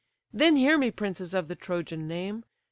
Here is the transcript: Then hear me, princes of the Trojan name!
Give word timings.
Then 0.33 0.55
hear 0.55 0.79
me, 0.79 0.89
princes 0.89 1.35
of 1.35 1.47
the 1.47 1.53
Trojan 1.53 2.07
name! 2.07 2.43